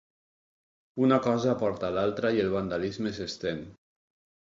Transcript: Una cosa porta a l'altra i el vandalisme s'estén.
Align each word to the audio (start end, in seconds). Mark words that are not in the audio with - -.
Una 1.09 1.19
cosa 1.27 1.55
porta 1.61 1.89
a 1.91 1.97
l'altra 1.99 2.35
i 2.41 2.45
el 2.49 2.53
vandalisme 2.57 3.17
s'estén. 3.23 3.67